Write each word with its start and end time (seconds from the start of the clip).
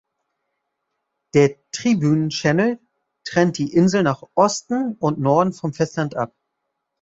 Der 1.35 1.57
Tribune 1.71 2.29
Channel 2.29 2.79
trennt 3.23 3.59
die 3.59 3.71
Insel 3.71 4.01
nach 4.01 4.23
Osten 4.33 4.95
und 4.95 5.19
Norden 5.19 5.53
vom 5.53 5.73
Festland 5.75 6.15
ab. 6.15 6.33